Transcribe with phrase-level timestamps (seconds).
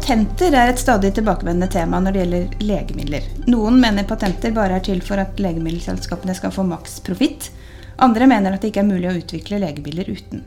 [0.00, 3.24] Patenter er et stadig tilbakevendende tema når det gjelder legemidler.
[3.52, 7.50] Noen mener patenter bare er til for at legemiddelselskapene skal få maks profitt.
[8.00, 10.40] Andre mener at det ikke er mulig å utvikle legemidler uten.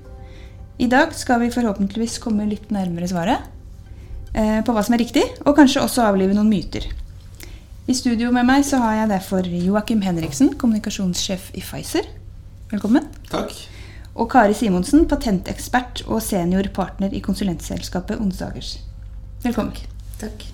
[0.82, 3.46] I dag skal vi forhåpentligvis komme litt nærmere svaret
[4.34, 6.88] eh, på hva som er riktig, og kanskje også avlive noen myter.
[7.86, 12.10] I studio med meg så har jeg derfor Joakim Henriksen, kommunikasjonssjef i Pfizer.
[12.74, 13.06] Velkommen.
[13.30, 13.54] Takk.
[14.18, 18.80] Og Kari Simonsen, patentekspert og senior partner i konsulentselskapet Onsdagers.
[19.44, 19.76] Velkommen.
[20.20, 20.46] Takk.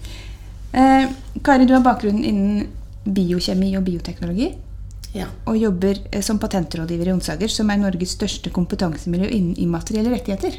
[0.72, 1.10] Eh,
[1.44, 2.68] Kari, du har bakgrunn innen
[3.06, 4.50] biokjemi og bioteknologi.
[5.14, 5.28] Ja.
[5.46, 10.58] Og jobber eh, som patentrådgiver i Onsdager, som er Norges største kompetansemiljø innen immaterielle rettigheter.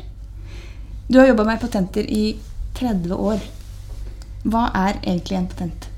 [1.10, 2.36] Du har jobba med patenter i
[2.78, 3.42] 30 år.
[4.46, 5.88] Hva er egentlig en patent?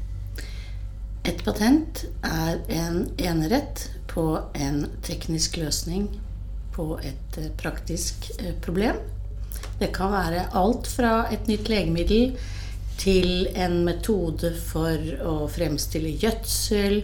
[1.29, 4.25] Et patent er en enerett på
[4.55, 6.09] en teknisk løsning
[6.73, 8.97] på et eh, praktisk eh, problem.
[9.83, 12.37] Det kan være alt fra et nytt legemiddel
[13.03, 17.01] til en metode for å fremstille gjødsel,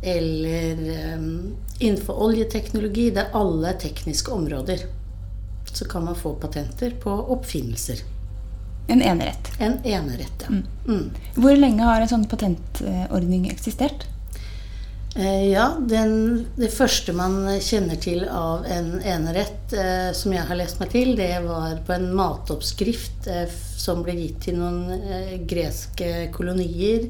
[0.00, 0.78] eller
[1.16, 3.08] um, innenfor oljeteknologi.
[3.16, 4.86] Det er alle tekniske områder.
[5.72, 8.04] Så kan man få patenter på oppfinnelser.
[8.90, 9.50] En enerett.
[9.58, 10.54] En enerett, ja.
[10.86, 11.10] Mm.
[11.34, 14.06] Hvor lenge har en sånn patentordning eksistert?
[15.16, 20.58] Eh, ja, den, det første man kjenner til av en enerett, eh, som jeg har
[20.58, 25.34] lest meg til, det var på en matoppskrift eh, som ble gitt til noen eh,
[25.50, 27.08] greske kolonier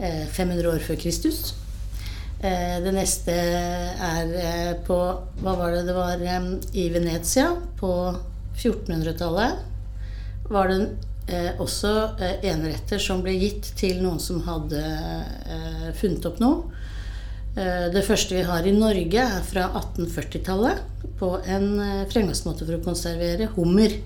[0.00, 1.54] 500 eh, år før Kristus.
[2.42, 4.98] Eh, det neste er på
[5.38, 6.18] Hva var det det var
[6.74, 7.92] i Venezia på
[8.58, 9.62] 1400-tallet?
[10.50, 10.82] Var det
[11.60, 11.90] også
[12.40, 14.80] eneretter som ble gitt til noen som hadde
[15.98, 16.77] funnet opp noe.
[17.58, 20.82] Eh, det første vi har i Norge, er fra 1840-tallet.
[21.18, 23.96] På en eh, fremgangsmåte for å konservere hummer.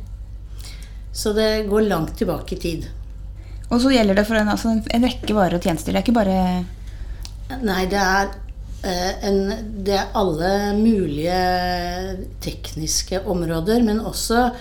[1.13, 2.87] Så det går langt tilbake i tid.
[3.69, 5.93] Og så gjelder det for en, altså en rekke varer og tjenester.
[5.93, 6.39] Det er ikke bare
[7.63, 8.31] Nei, det er,
[8.89, 9.43] eh, en,
[9.85, 11.41] det er alle mulige
[12.45, 14.53] tekniske områder, men også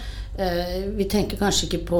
[0.96, 2.00] Vi tenker kanskje ikke på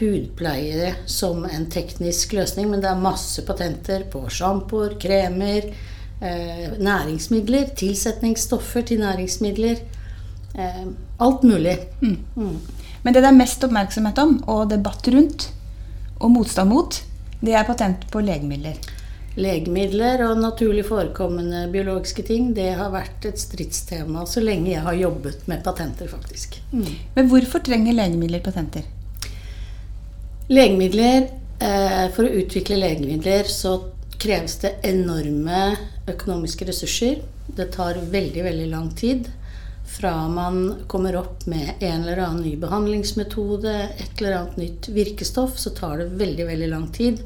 [0.00, 5.68] hudpleiere som en teknisk løsning, men det er masse patenter på sjampoer, kremer,
[6.20, 9.84] eh, næringsmidler, tilsetningsstoffer til næringsmidler.
[10.58, 10.86] Eh,
[11.20, 11.78] alt mulig.
[12.00, 12.18] Mm.
[12.36, 12.58] Mm.
[13.02, 15.50] Men det det er mest oppmerksomhet om, og debatt rundt,
[16.20, 17.02] og motstand mot,
[17.40, 18.78] det er patent på legemidler.
[19.36, 24.96] Legemidler og naturlig forekommende biologiske ting, det har vært et stridstema så lenge jeg har
[24.96, 26.56] jobbet med patenter, faktisk.
[26.72, 26.86] Mm.
[27.14, 28.82] Men hvorfor trenger legemidler patenter?
[30.46, 31.24] Legemidler
[31.58, 33.78] eh, For å utvikle legemidler så
[34.16, 35.74] kreves det enorme
[36.08, 37.18] økonomiske ressurser.
[37.56, 39.26] Det tar veldig, veldig lang tid.
[39.86, 45.58] Fra man kommer opp med en eller annen ny behandlingsmetode, et eller annet nytt virkestoff,
[45.58, 47.20] så tar det veldig, veldig lang tid.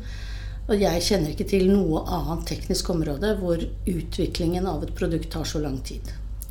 [0.70, 5.48] Og jeg kjenner ikke til noe annet teknisk område hvor utviklingen av et produkt tar
[5.48, 6.08] så lang tid.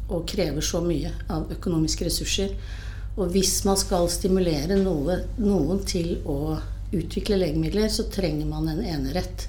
[0.09, 2.53] Og krever så mye av økonomiske ressurser.
[3.17, 6.57] Og hvis man skal stimulere noe, noen til å
[6.95, 9.47] utvikle legemidler, så trenger man en enerett.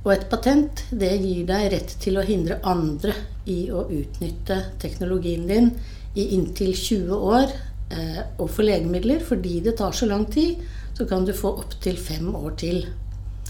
[0.00, 3.14] Og et patent det gir deg rett til å hindre andre
[3.50, 5.74] i å utnytte teknologien din
[6.16, 7.52] i inntil 20 år.
[7.90, 10.62] Eh, og for legemidler, fordi det tar så lang tid,
[10.96, 12.86] så kan du få opptil fem år til.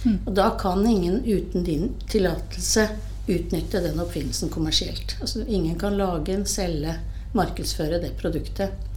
[0.05, 0.19] Mm.
[0.25, 2.89] Og da kan ingen uten din tillatelse
[3.31, 5.17] utnytte den oppfinnelsen kommersielt.
[5.21, 6.97] Altså ingen kan lage, selge,
[7.37, 8.90] markedsføre det produktet.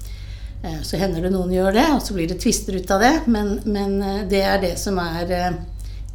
[0.64, 3.14] Eh, så hender det noen gjør det, og så blir det tvister ut av det.
[3.28, 5.60] Men, men eh, det er det som er eh,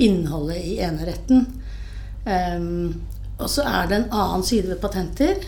[0.04, 1.46] innholdet i eneretten.
[2.28, 5.38] Og så er det en annen side ved patenter.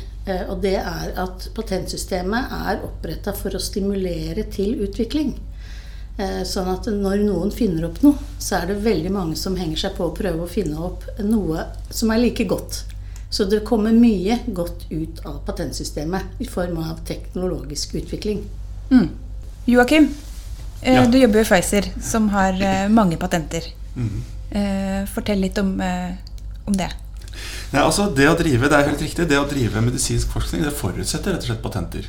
[0.48, 5.34] Og det er at patentsystemet er oppretta for å stimulere til utvikling.
[6.48, 9.98] Sånn at når noen finner opp noe, så er det veldig mange som henger seg
[9.98, 12.80] på å prøve å finne opp noe som er like godt.
[13.28, 18.40] Så det kommer mye godt ut av patentsystemet i form av teknologisk utvikling.
[18.90, 19.08] Mm.
[19.70, 20.08] Joakim,
[20.82, 21.06] eh, ja.
[21.06, 23.70] du jobber jo i Pfizer, som har eh, mange patenter.
[23.96, 24.20] Mm.
[25.06, 26.88] Fortell litt om, om det.
[27.70, 30.72] Nei, altså Det å drive det er helt riktig, det å drive medisinsk forskning det
[30.74, 32.08] forutsetter rett og slett patenter.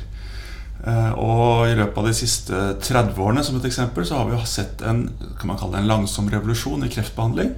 [1.22, 4.40] Og I løpet av de siste 30 årene som et eksempel, så har vi jo
[4.50, 5.04] sett en
[5.38, 7.54] kan man kalle det en langsom revolusjon i kreftbehandling.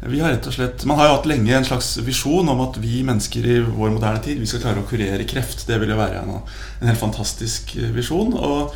[0.00, 2.78] Vi har rett og slett, Man har jo hatt lenge en slags visjon om at
[2.80, 5.66] vi mennesker i vår moderne tid vi skal klare å kurere kreft.
[5.68, 6.38] Det vil jo være en,
[6.80, 8.32] en helt fantastisk eh, visjon.
[8.32, 8.72] Og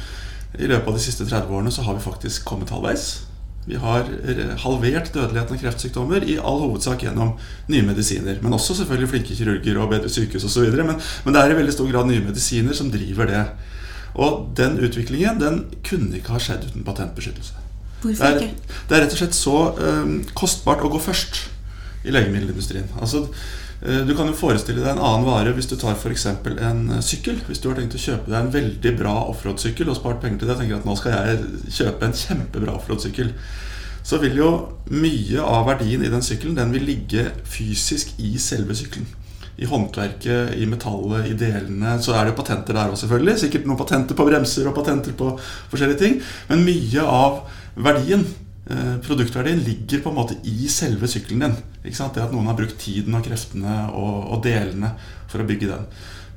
[0.61, 3.25] i løpet av de siste 30 årene så har vi faktisk kommet halvveis.
[3.65, 4.05] Vi har
[4.61, 7.33] halvert dødeligheten av kreftsykdommer i all hovedsak gjennom
[7.73, 8.37] nye medisiner.
[8.45, 10.69] Men også selvfølgelig flinke kirurger og bedre sykehus osv.
[10.77, 13.45] Men, men det er i veldig stor grad nye medisiner som driver det.
[14.21, 17.64] Og den utviklingen den kunne ikke ha skjedd uten patentbeskyttelse.
[18.05, 18.79] Hvorfor det er, ikke?
[18.89, 21.43] Det er rett og slett så eh, kostbart å gå først
[22.05, 22.87] i legemiddelindustrien.
[23.01, 23.25] Altså,
[23.81, 26.27] eh, du kan jo forestille deg en annen vare hvis du tar f.eks.
[26.29, 27.41] en eh, sykkel.
[27.49, 30.51] Hvis du har tenkt å kjøpe deg en veldig bra offroad-sykkel og spart penger til
[30.51, 33.33] det, og tenker at nå skal jeg kjøpe en kjempebra offroad-sykkel,
[34.05, 34.49] så vil jo
[34.93, 39.09] mye av verdien i den sykkelen den vil ligge fysisk i selve sykkelen.
[39.55, 41.95] I håndverket, i metallet, i delene.
[42.03, 43.37] Så er det jo patenter der òg, selvfølgelig.
[43.39, 45.29] Sikkert noen patenter på bremser og patenter på
[45.71, 46.17] forskjellige ting.
[46.51, 47.39] Men mye av
[47.77, 48.27] verdien
[48.67, 51.57] Eh, produktverdien ligger på en måte i selve sykkelen din.
[51.85, 52.15] Ikke sant?
[52.17, 54.95] Det at noen har brukt tiden og kreftene og, og, delene
[55.29, 55.85] for å bygge den.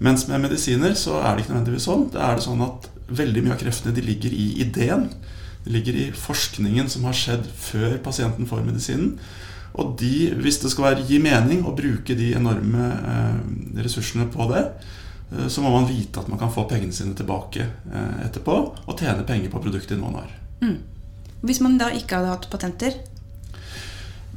[0.04, 2.10] Mens med medisiner så er det ikke nødvendigvis sånn.
[2.14, 5.06] Det er det sånn at Veldig mye av kreftene de ligger i ideen.
[5.64, 9.14] De ligger i forskningen som har skjedd før pasienten får medisinen.
[9.80, 13.40] Og de, hvis det skal være, gi mening å bruke de enorme eh,
[13.80, 14.66] ressursene på det,
[15.32, 19.00] eh, så må man vite at man kan få pengene sine tilbake eh, etterpå og
[19.00, 20.36] tjene penger på produktet i noen år.
[20.68, 20.78] Mm.
[21.46, 22.98] Hvis man da ikke hadde hatt patenter?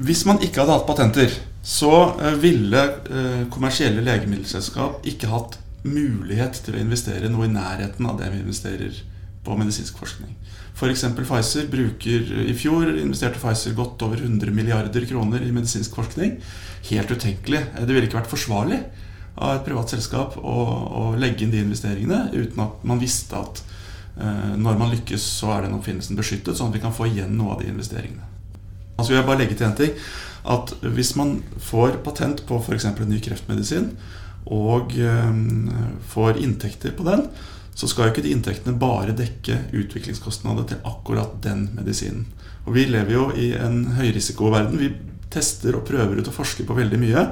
[0.01, 1.33] Hvis man ikke hadde hatt patenter,
[1.65, 8.09] så eh, ville eh, kommersielle legemiddelselskap ikke hatt mulighet til å investere noe i nærheten
[8.09, 9.01] av det vi investerer
[9.45, 10.33] på medisinsk forskning.
[10.77, 11.05] F.eks.
[11.17, 16.39] Pfizer bruker I fjor investerte Pfizer godt over 100 milliarder kroner i medisinsk forskning.
[16.89, 17.65] Helt utenkelig.
[17.77, 18.81] Det ville ikke vært forsvarlig
[19.41, 20.57] av et privat selskap å,
[21.01, 23.80] å legge inn de investeringene uten at man visste at Eh,
[24.17, 27.55] når man lykkes, så er den oppfinnelsen beskyttet, sånn at vi kan få igjen noe
[27.55, 28.27] av de investeringene.
[28.99, 29.95] Altså jeg bare legge til en ting,
[30.51, 32.85] at Hvis man får patent på f.eks.
[32.85, 33.91] en ny kreftmedisin,
[34.47, 35.35] og eh,
[36.09, 37.27] får inntekter på den,
[37.75, 42.27] så skal jo ikke de inntektene bare dekke utviklingskostnader til akkurat den medisinen.
[42.67, 44.79] Og Vi lever jo i en høyrisikoverden.
[44.79, 44.91] Vi
[45.31, 47.27] tester og prøver ut og forsker på veldig mye.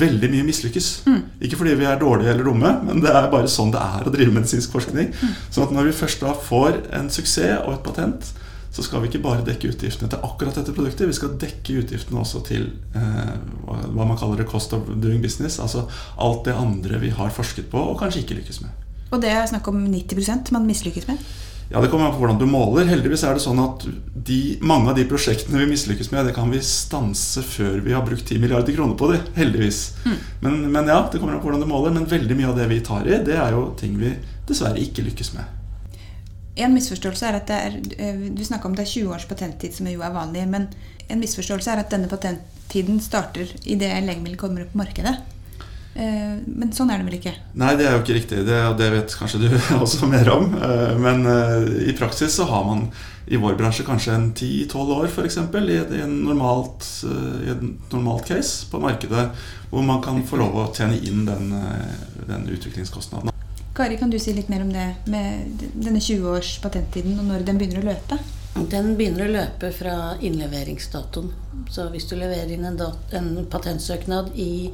[0.00, 0.90] Veldig mye mislykkes.
[1.06, 1.22] Mm.
[1.46, 4.12] Ikke fordi vi er dårlige eller dumme, men det er bare sånn det er å
[4.14, 5.10] drive medisinsk forskning.
[5.12, 5.34] Mm.
[5.48, 8.30] Sånn at når vi først da får en suksess og et patent,
[8.70, 12.20] så skal vi ikke bare dekke utgiftene til akkurat dette produktet, vi skal dekke utgiftene
[12.22, 13.32] også til eh,
[13.66, 15.58] hva man kaller det cost of doing business.
[15.58, 15.88] Altså
[16.22, 18.86] alt det andre vi har forsket på og kanskje ikke lykkes med.
[19.10, 21.18] Og det er snakk om 90% man mislykkes med?
[21.72, 22.88] Ja, Det kommer an på hvordan du måler.
[22.90, 23.84] Heldigvis er det sånn at
[24.26, 28.02] de, mange av de prosjektene vi mislykkes med, det kan vi stanse før vi har
[28.02, 29.20] brukt 10 milliarder kroner på det.
[29.36, 29.78] Heldigvis.
[30.02, 30.16] Mm.
[30.42, 31.94] Men, men, ja, det kommer an på hvordan du måler.
[31.94, 34.16] Men veldig mye av det vi tar i, det er jo ting vi
[34.50, 35.56] dessverre ikke lykkes med.
[36.58, 39.76] En misforståelse er at det er, eh, Du snakka om det er 20 års patenttid,
[39.76, 40.48] som jo er vanlig.
[40.50, 40.66] Men
[41.06, 45.20] en misforståelse er at denne patenttiden starter idet legemiddelet kommer opp på markedet.
[45.94, 47.32] Eh, men sånn er det vel ikke?
[47.58, 48.42] Nei, det er jo ikke riktig.
[48.46, 49.48] Det, det vet kanskje du
[49.82, 50.52] også mer om.
[50.54, 52.86] Eh, men eh, i praksis så har man
[53.30, 55.38] i vår bransje kanskje en 10-12 år f.eks.
[55.38, 56.86] I, i, en normalt,
[57.44, 57.60] i et
[57.92, 59.28] normalt case på markedet
[59.70, 61.52] hvor man kan få lov å tjene inn den,
[62.26, 63.30] den utviklingskostnaden.
[63.76, 67.46] Kari, kan du si litt mer om det med denne 20 års patenttiden, og når
[67.46, 68.18] den begynner å løpe?
[68.72, 71.30] Den begynner å løpe fra innleveringsdatoen.
[71.70, 72.80] Så hvis du leverer inn en,
[73.14, 74.72] en patentsøknad i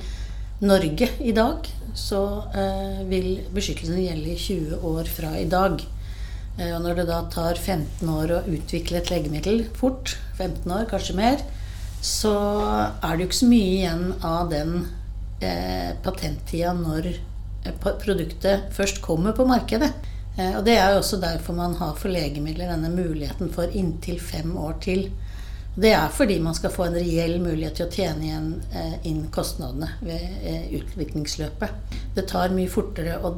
[0.61, 2.23] Norge i dag, så
[2.57, 5.83] eh, vil beskyttelsen gjelde i 20 år fra i dag.
[6.57, 10.87] Eh, og når det da tar 15 år å utvikle et legemiddel fort, 15 år,
[10.89, 11.45] kanskje mer,
[12.01, 12.35] så
[13.03, 14.75] er det jo ikke så mye igjen av den
[15.45, 19.93] eh, patenttida når eh, produktet først kommer på markedet.
[20.37, 24.21] Eh, og det er jo også derfor man har for legemidler denne muligheten for inntil
[24.23, 25.09] fem år til.
[25.77, 29.27] Det er fordi man skal få en reell mulighet til å tjene igjen eh, inn
[29.33, 31.97] kostnadene ved eh, utviklingsløpet.
[32.17, 33.35] Det tar mye fortere å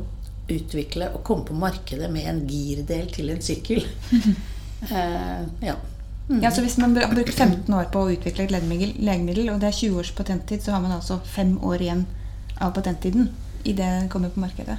[0.48, 3.82] utvikle og komme på markedet med en girdel til en sykkel.
[4.92, 5.74] eh, ja.
[6.28, 6.42] Mm.
[6.44, 6.52] ja.
[6.54, 9.80] Så hvis man har brukt 15 år på å utvikle et legemiddel, og det er
[9.80, 12.04] 20 års patenttid, så har man altså fem år igjen
[12.62, 13.32] av patenttiden
[13.64, 14.78] idet det kommer på markedet?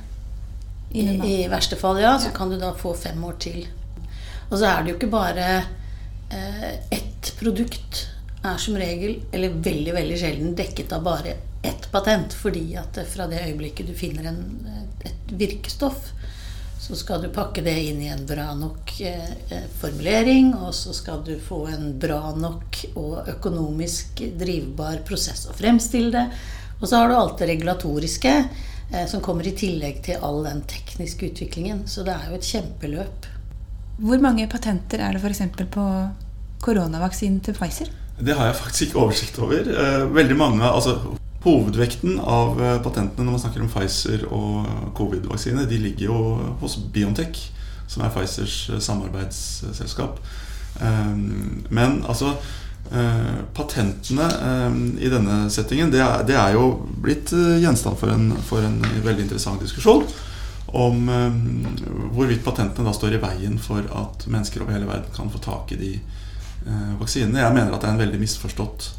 [0.89, 2.15] I, I, verste fall, ja.
[2.23, 3.67] Så kan du da få fem år til.
[4.47, 5.49] Og så er det jo ikke bare
[6.29, 8.07] ett produkt
[8.41, 12.33] er som regel, eller veldig veldig sjelden, dekket av bare ett patent.
[12.33, 14.43] Fordi at fra det øyeblikket du finner en,
[15.03, 16.11] et virkestoff,
[16.79, 20.93] så skal du pakke det inn i en bra nok eh, eh, formulering, og så
[20.95, 26.39] skal du få en bra nok og økonomisk drivbar prosess å fremstille det.
[26.79, 30.63] Og så har du alt det regulatoriske eh, som kommer i tillegg til all den
[30.71, 31.83] tekniske utviklingen.
[31.85, 33.29] Så det er jo et kjempeløp.
[33.99, 35.41] Hvor mange patenter er det f.eks.
[35.71, 35.85] på
[36.63, 37.89] koronavaksinen til Pfizer?
[38.19, 39.59] Det har jeg faktisk ikke oversikt over.
[39.59, 40.97] Eh, veldig mange, altså
[41.43, 44.65] Hovedvekten av eh, patentene når man snakker om Pfizer og
[44.95, 46.17] covid-vaksine, de ligger jo
[46.59, 47.45] hos Biontech,
[47.87, 50.23] som er Pfizers eh, samarbeidsselskap.
[51.69, 52.35] Men altså
[53.53, 54.27] Patentene
[55.01, 56.69] i denne settingen det er, jo
[57.03, 60.05] blitt gjenstand for en, for en veldig interessant diskusjon
[60.73, 61.67] om um,
[62.13, 65.73] hvorvidt patentene da står i veien for at mennesker over hele verden kan få tak
[65.73, 67.41] i de eh, vaksinene.
[67.41, 68.89] Jeg mener at det er en veldig misforstått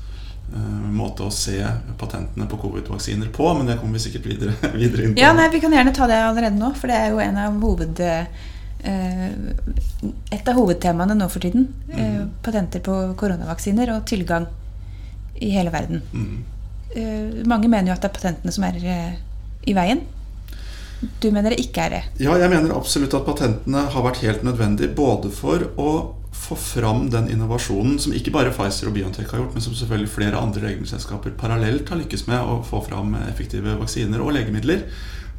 [0.54, 1.58] eh, måte å se
[2.00, 5.22] patentene på covid-vaksiner på, men det kommer vi sikkert videre, videre inn på.
[5.22, 7.58] Ja, nei, Vi kan gjerne ta det allerede nå, for det er jo en av
[7.62, 8.46] hoved, eh,
[10.34, 11.68] et av hovedtemaene nå for tiden.
[11.92, 14.48] Eh, patenter på koronavaksiner og tilgang
[15.40, 16.02] i hele verden.
[16.12, 16.38] Mm.
[16.90, 19.12] Eh, mange mener jo at det er patentene som er eh,
[19.70, 20.02] i veien.
[21.00, 22.00] Du mener det ikke er det?
[22.20, 25.92] Ja, jeg mener absolutt at patentene har vært helt nødvendig både for å
[26.40, 30.12] få fram den innovasjonen som ikke bare Pfizer og Biontech har gjort, men som selvfølgelig
[30.12, 34.84] flere andre legemiddelselskaper parallelt har lykkes med å få fram effektive vaksiner og legemidler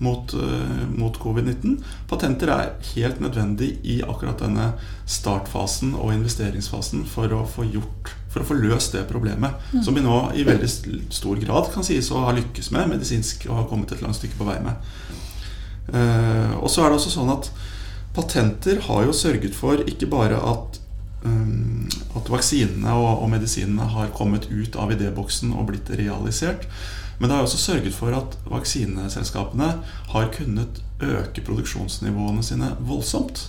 [0.01, 1.77] mot, uh, mot covid-19.
[2.09, 4.71] Patenter er helt nødvendig i akkurat denne
[5.05, 9.81] startfasen og investeringsfasen for å få gjort for å få løst det problemet, mm.
[9.83, 10.69] som vi nå i veldig
[11.11, 14.39] stor grad kan sies å ha lykkes med medisinsk og har kommet et langt stykke
[14.39, 14.93] på vei med.
[15.91, 17.51] Uh, og så er det også sånn at
[18.15, 20.79] patenter har jo sørget for ikke bare at
[21.23, 26.67] um, at vaksinene og, og, medisinene har kommet ut av idéboksen og blitt realisert.
[27.19, 29.71] Men det har også sørget for at vaksineselskapene
[30.13, 33.43] har kunnet øke produksjonsnivåene sine voldsomt.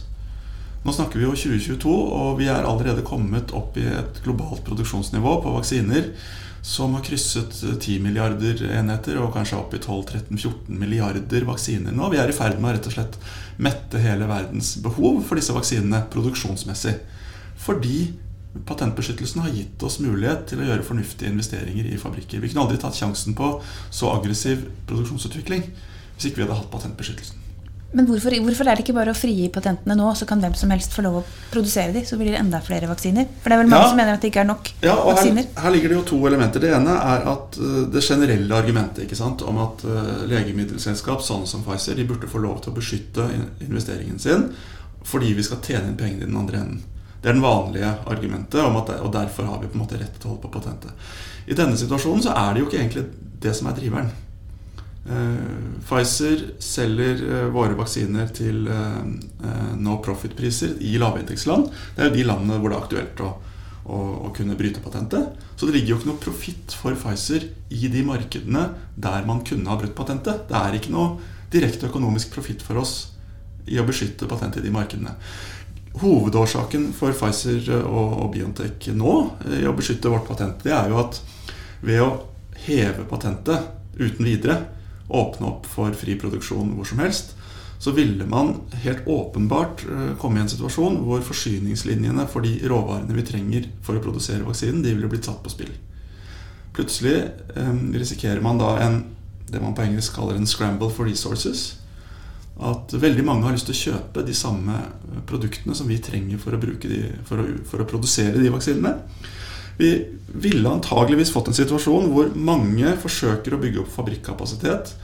[0.82, 5.36] Nå snakker vi jo 2022, og vi er allerede kommet opp i et globalt produksjonsnivå
[5.44, 6.10] på vaksiner
[6.62, 12.10] som har krysset 10 milliarder enheter, og kanskje opp i 12-13-14 milliarder vaksiner nå.
[12.12, 13.18] Vi er i ferd med å rett og slett
[13.62, 16.94] mette hele verdens behov for disse vaksinene produksjonsmessig.
[17.66, 17.98] Fordi
[18.68, 22.38] patentbeskyttelsen har gitt oss mulighet til å gjøre fornuftige investeringer i fabrikker.
[22.38, 23.56] Vi kunne aldri tatt sjansen på
[23.90, 27.41] så aggressiv produksjonsutvikling hvis ikke vi hadde hatt patentbeskyttelsen.
[27.92, 30.70] Men hvorfor, hvorfor, er det ikke bare å frigi patentene nå, så kan hvem som
[30.72, 33.26] helst få lov å produsere de, så blir det enda flere vaksiner?
[33.42, 33.90] For det er vel mange ja.
[33.92, 35.48] som mener at det ikke er nok ja, og vaksiner?
[35.50, 36.64] Her, her, ligger det jo to elementer.
[36.64, 41.44] Det ene er at uh, det generelle argumentet ikke sant, om at uh, legemiddelselskap sånn
[41.50, 43.28] som Pfizer de burde få lov til å beskytte
[43.66, 44.48] investeringen sin
[45.02, 46.82] fordi vi skal tjene inn pengene i den andre enden.
[47.22, 50.28] Det er den vanlige argumentet, det, og derfor har vi på en måte rett til
[50.28, 51.08] å holde på patentet.
[51.50, 53.04] I denne situasjonen så er det jo ikke egentlig
[53.42, 54.12] det som er driveren.
[55.02, 59.02] Uh, Pfizer selger uh, våre vaksiner til uh,
[59.74, 61.72] no profit-priser i lavinntektsland.
[61.96, 63.30] Det er jo de landene hvor det er aktuelt å,
[63.82, 65.40] å, å, kunne bryte patentet.
[65.58, 69.72] Så det ligger jo ikke noe profitt for Pfizer i de markedene der man kunne
[69.72, 70.44] ha brutt patentet.
[70.50, 71.16] Det er ikke noe
[71.52, 72.94] direkte økonomisk profitt for oss
[73.66, 75.16] i å beskytte patentet i de markedene.
[75.98, 79.16] Hovedårsaken for Pfizer og, og Biontech nå
[79.58, 81.18] i å beskytte vårt patent, det er jo at
[81.82, 82.08] ved å
[82.62, 84.60] heve patentet uten videre
[85.08, 87.34] åpne opp for fri produksjon hvor som helst,
[87.82, 88.54] så ville man
[88.84, 93.98] helt åpenbart eh, komme i en situasjon hvor forsyningslinjene for de råvarene vi trenger for
[93.98, 95.72] å produsere vaksinen, de ville blitt satt på spill.
[96.76, 97.16] Plutselig
[97.56, 99.00] eh, risikerer man da en,
[99.50, 101.72] det man på engelsk kaller en 'scramble for resources'.
[102.62, 106.38] At veldig mange har lyst til å kjøpe de samme eh, produktene som vi trenger
[106.38, 108.94] for å, de, for å, for å produsere de vaksinene.
[109.78, 109.92] Vi
[110.26, 114.94] ville antageligvis fått en situasjon hvor mange forsøker å bygge opp fabrikkapasitet.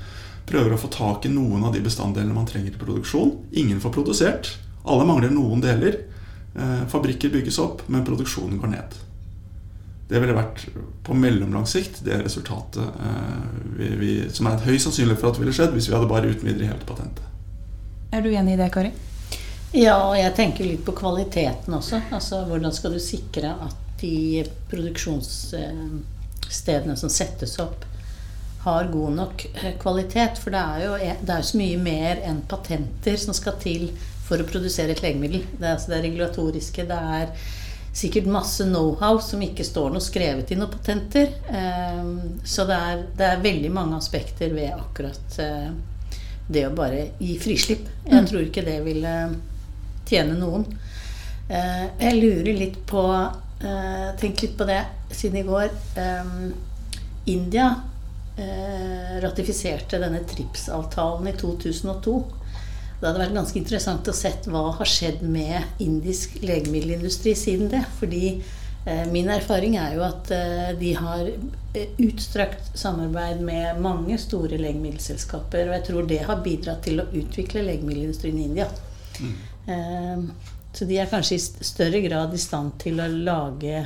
[0.49, 3.35] Prøver å få tak i noen av de bestanddelene man trenger til produksjon.
[3.61, 4.55] Ingen får produsert.
[4.89, 6.01] Alle mangler noen deler.
[6.57, 8.97] Eh, fabrikker bygges opp, men produksjonen går ned.
[10.09, 10.63] Det ville vært
[11.05, 13.43] på mellomlang sikt det resultatet eh,
[13.77, 16.09] vi, vi, som er et høy sannsynlighet for at det ville skjedd hvis vi hadde
[16.09, 17.27] bare uten videre hevet patentet.
[18.17, 18.95] Er du enig i det, Kari?
[19.77, 22.01] Ja, og jeg tenker litt på kvaliteten også.
[22.09, 27.85] Altså Hvordan skal du sikre at de produksjonsstedene som settes opp,
[28.65, 30.39] har god nok eh, kvalitet.
[30.43, 33.91] For det er jo det er så mye mer enn patenter som skal til
[34.29, 35.43] for å produsere et legemiddel.
[35.55, 36.83] Det er, altså det regulatoriske.
[36.89, 37.27] Det er
[37.99, 41.29] sikkert masse know-how som ikke står noe skrevet i noen patenter.
[41.51, 45.71] Ehm, så det er, det er veldig mange aspekter ved akkurat eh,
[46.49, 47.89] det å bare gi frislipp.
[48.05, 48.29] Jeg mm.
[48.31, 49.17] tror ikke det ville
[50.09, 50.65] tjene noen.
[51.49, 53.05] Eh, jeg lurer litt på
[53.59, 55.71] Uh, tenk litt på det siden i går.
[55.99, 56.53] Um,
[57.27, 57.73] India
[58.39, 62.19] uh, ratifiserte denne TRIPS-avtalen i 2002.
[62.99, 67.83] Det hadde vært ganske interessant å se hva har skjedd med indisk legemiddelindustri siden det.
[67.99, 70.31] Fordi uh, min erfaring er jo at
[70.79, 71.33] de har
[72.03, 75.67] utstrakt samarbeid med mange store legemiddelselskaper.
[75.67, 78.71] Og jeg tror det har bidratt til å utvikle legemiddelindustrien i India.
[79.19, 80.31] Mm.
[80.79, 83.81] Så de er kanskje i større grad i stand til å lage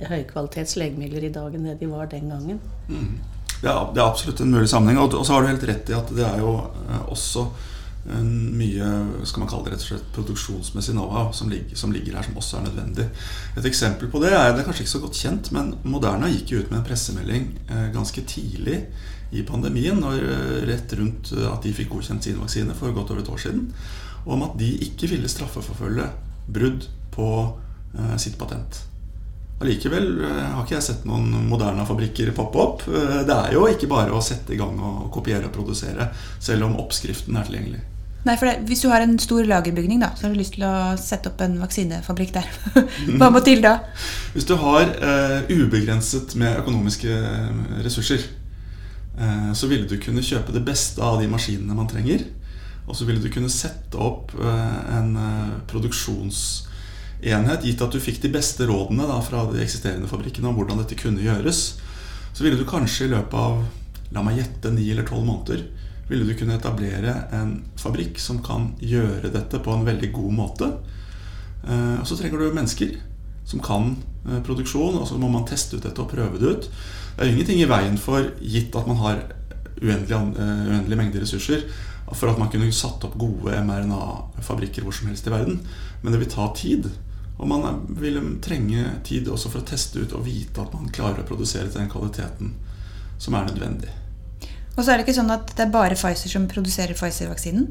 [0.00, 2.62] høykvalitets legemidler i dag enn det de var den gangen.
[2.88, 3.18] Mm.
[3.60, 5.02] Ja, det er absolutt en mulig sammenheng.
[5.02, 6.54] Og så har du helt rett i at det er jo
[6.86, 7.44] eh, også
[8.10, 8.86] en mye
[9.28, 12.56] skal man kalle det rett og slett produksjonsmessig know-how som, som, ligger her, som også
[12.56, 13.06] er nødvendig.
[13.60, 16.54] Et eksempel på det er det er kanskje ikke så godt kjent, men Moderna gikk
[16.54, 18.80] jo ut med en pressemelding eh, ganske tidlig
[19.36, 23.20] i pandemien, når, eh, rett rundt at de fikk godkjent sin vaksine for godt over
[23.20, 23.68] et år siden,
[24.24, 26.08] om at de ikke ville straffeforfølge
[26.46, 27.28] brudd på
[27.98, 28.84] uh, sitt patent.
[29.60, 32.84] Allikevel eh, har ikke jeg sett noen Moderna-fabrikker poppe opp.
[32.88, 36.08] Eh, Det er jo ikke bare å sette i gang og kopiere og produsere,
[36.40, 37.82] selv om oppskriften er tilgjengelig.
[38.24, 40.64] Nei, for det, Hvis du har en stor lagerbygning, da, så har du lyst til
[40.64, 42.48] å sette opp en vaksinefabrikk der.
[43.20, 43.78] Hva må til da?
[44.32, 48.24] Hvis du har eh, ubegrenset med økonomiske eh, ressurser,
[49.16, 52.24] eh, så ville du kunne kjøpe det beste av de maskinene man trenger.
[52.90, 58.18] Og så ville du kunne sette opp eh, en eh, produksjonsenhet, gitt at du fikk
[58.24, 61.60] de beste rådene da, fra de eksisterende fabrikkene om hvordan dette kunne gjøres.
[62.34, 63.62] Så ville du kanskje i løpet av
[64.10, 65.60] la meg gjette ni eller tolv måneder
[66.10, 70.66] ville du kunne etablere en fabrikk som kan gjøre dette på en veldig god måte.
[71.62, 72.98] Eh, Og så trenger du mennesker
[73.46, 73.94] som kan
[74.44, 76.66] produksjon, og så må man teste ut dette og prøve det ut.
[77.16, 79.22] Det er ingenting i veien for, gitt at man har
[79.80, 81.64] uendelige uendelig mengde ressurser,
[82.12, 85.60] for at man kunne satt opp gode mRNA-fabrikker hvor som helst i verden.
[86.02, 86.90] Men det vil ta tid.
[87.40, 91.22] Og man vil trenge tid også for å teste ut og vite at man klarer
[91.22, 92.54] å produsere til den kvaliteten
[93.20, 93.92] som er nødvendig.
[94.76, 97.70] Og så er det ikke sånn at det er bare Pfizer som produserer Pfizer-vaksinen?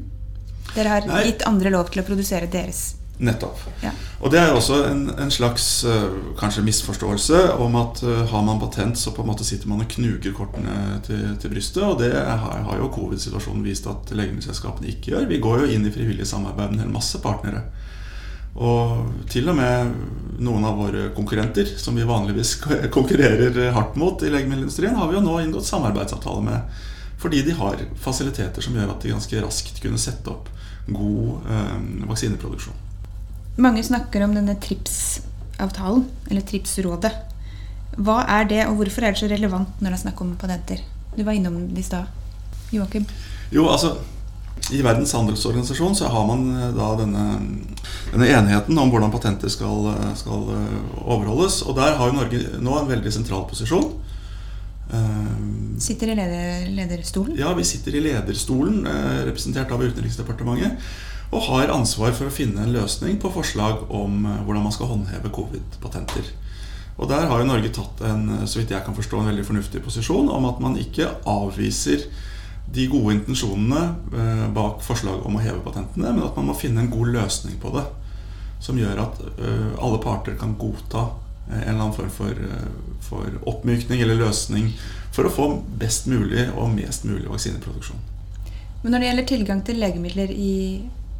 [0.74, 1.24] Dere har Nei.
[1.30, 2.99] gitt andre lov til å produsere deres.
[3.20, 3.58] Nettopp.
[3.84, 3.90] Ja.
[4.24, 6.06] Og det er også en, en slags eh,
[6.40, 9.90] kanskje misforståelse om at eh, har man patent, så på en måte sitter man og
[9.92, 11.82] knuger kortene til, til brystet.
[11.84, 15.28] Og det har, har jo covid-situasjonen vist at legemiddelselskapene ikke gjør.
[15.28, 17.66] Vi går jo inn i frivillig samarbeid med en hel masse partnere.
[18.56, 19.92] Og til og med
[20.42, 22.56] noen av våre konkurrenter, som vi vanligvis
[22.96, 26.84] konkurrerer hardt mot i legemiddelindustrien, har vi jo nå inngått samarbeidsavtale med.
[27.20, 30.48] Fordi de har fasiliteter som gjør at de ganske raskt kunne sette opp
[30.88, 31.74] god eh,
[32.08, 32.86] vaksineproduksjon.
[33.56, 37.12] Mange snakker om denne TRIPS-avtalen, eller TRIPS-rådet.
[37.98, 40.84] Hva er det, og hvorfor er det så relevant når det er snakk om patenter?
[41.16, 42.06] Du var innom det i stad.
[42.70, 43.06] Joakim?
[43.50, 43.96] Jo, altså
[44.70, 47.24] I Verdens handelsorganisasjon så har man eh, da denne,
[48.12, 51.64] denne enigheten om hvordan patenter skal, eh, skal eh, overholdes.
[51.66, 53.90] Og der har jo Norge nå en veldig sentral posisjon.
[55.80, 57.36] Sitter i leder, lederstolen?
[57.38, 58.80] Ja, vi sitter i lederstolen,
[59.22, 60.82] representert av Utenriksdepartementet,
[61.30, 64.90] og har ansvar for å finne en løsning på forslag om eh, hvordan man skal
[64.90, 66.32] håndheve covid-patenter.
[67.00, 69.46] Og der har jo Norge tatt en, eh, så vidt jeg kan forstå, en veldig
[69.46, 72.08] fornuftig posisjon om at man ikke avviser
[72.70, 76.82] de gode intensjonene eh, bak forslaget om å heve patentene, men at man må finne
[76.82, 77.86] en god løsning på det.
[78.60, 79.20] Som gjør at
[79.80, 81.06] alle parter kan godta
[81.48, 82.36] en eller annen form for,
[83.00, 84.66] for oppmykning eller løsning
[85.16, 85.46] for å få
[85.80, 88.02] best mulig og mest mulig vaksineproduksjon.
[88.82, 90.52] Men når det gjelder tilgang til legemidler i,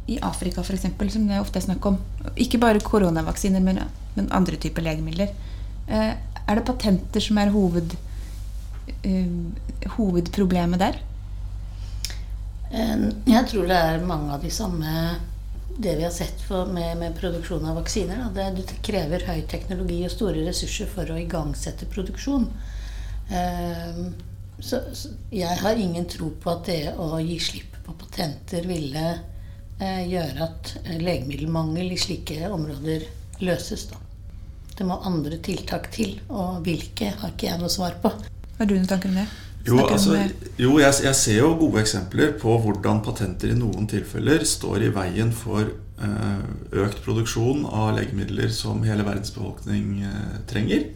[0.07, 1.97] i Afrika f.eks., som det ofte er snakk om,
[2.35, 3.83] ikke bare koronavaksiner, men,
[4.15, 5.33] men andre typer legemidler,
[5.87, 7.95] eh, er det patenter som er hoved,
[9.03, 9.27] eh,
[9.97, 10.97] hovedproblemet der?
[12.71, 14.95] Eh, Jeg tror det er mange av de samme
[15.81, 16.41] det vi har sett
[16.73, 18.25] med, med produksjon av vaksiner.
[18.25, 18.49] Da.
[18.51, 22.49] Det, det krever høy teknologi og store ressurser for å igangsette produksjon.
[23.31, 24.03] Eh,
[24.61, 29.05] Så, så jeg har ingen tro på at det å gi slipp på patenter ville
[29.81, 33.05] gjøre at eh, legemiddelmangel i slike områder
[33.41, 33.87] løses.
[33.91, 33.99] Da.
[34.77, 38.13] Det må andre tiltak til, og hvilke har ikke jeg noe svar på.
[38.57, 39.27] Har du noen tanker om det?
[39.65, 40.15] Jo, altså,
[40.57, 44.93] jo jeg, jeg ser jo gode eksempler på hvordan patenter i noen tilfeller står i
[44.95, 46.47] veien for eh,
[46.81, 50.87] økt produksjon av legemidler som hele verdens befolkning eh, trenger.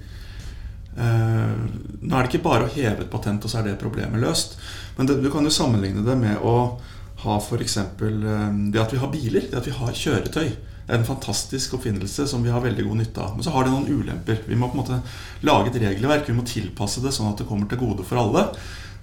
[0.95, 1.53] Eh,
[2.01, 4.57] nå er det ikke bare å heve et patent, og så er det problemet løst.
[4.97, 6.55] Men det, du kan jo sammenligne det med å
[7.23, 7.77] ha f.eks.
[7.77, 10.47] Eh, det at vi har biler, det at vi har kjøretøy.
[10.85, 13.35] Det er en fantastisk oppfinnelse som vi har veldig god nytte av.
[13.35, 14.43] Men så har det noen ulemper.
[14.45, 14.99] Vi må på en måte
[15.47, 18.49] lage et regelverk, vi må tilpasse det sånn at det kommer til gode for alle.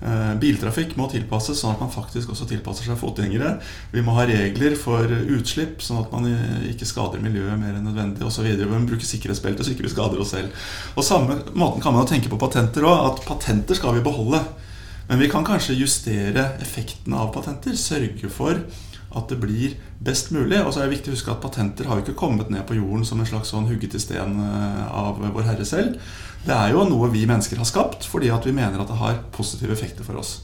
[0.03, 3.55] Eh, Biltrafikk må tilpasses sånn at man faktisk også tilpasser seg fotgjengere.
[3.95, 7.87] Vi må ha regler for utslipp, sånn at man eh, ikke skader miljøet mer enn
[7.87, 8.47] nødvendig osv.
[8.47, 10.65] Vi må bruke sikkerhetsbelte så ikke vi skader oss selv.
[10.97, 13.13] Og samme måten kan man jo tenke på patenter òg.
[13.13, 14.43] At patenter skal vi beholde.
[15.13, 17.75] Men vi kan kanskje justere effekten av patenter.
[17.77, 18.57] Sørge for
[19.13, 20.57] at det blir best mulig.
[20.63, 22.79] Og så er det viktig å huske at patenter har jo ikke kommet ned på
[22.79, 25.99] jorden som en slags sånn hugget i sten eh, av vår Herre selv.
[26.47, 29.21] Det er jo noe vi mennesker har skapt fordi at vi mener at det har
[29.37, 30.39] positive effekter for oss.